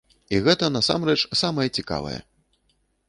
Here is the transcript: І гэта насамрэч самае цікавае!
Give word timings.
І 0.35 0.37
гэта 0.47 0.69
насамрэч 0.77 1.17
самае 1.43 1.67
цікавае! 1.81 2.19